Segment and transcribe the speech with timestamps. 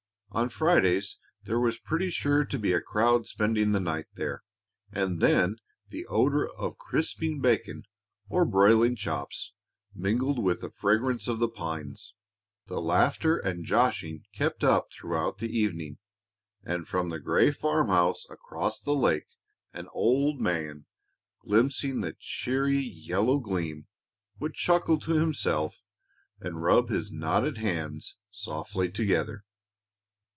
[0.33, 4.43] On Fridays there was pretty sure to be a crowd spending the night there,
[4.89, 5.57] and then
[5.89, 7.83] the odor of crisping bacon
[8.29, 9.51] or broiling chops
[9.93, 12.15] mingled with the fragrance of the pines;
[12.67, 15.97] the laughter and joshing kept up throughout the evening,
[16.63, 19.27] and from the gray farmhouse across the lake
[19.73, 20.85] an old man,
[21.41, 23.85] glimpsing the cheery yellow gleam,
[24.39, 25.83] would chuckle to himself
[26.39, 29.43] and rub his knotted hands softly together.